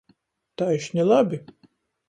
[0.61, 1.43] Taišni labi.